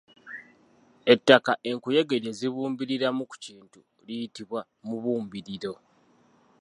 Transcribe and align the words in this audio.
Ettaka 1.13 1.51
enkuyege 1.69 2.15
lye 2.23 2.31
zibumbirira 2.39 3.07
ku 3.31 3.35
kintu 3.45 3.79
liyitibwa 4.05 4.59
Mubumbiriro. 4.87 5.73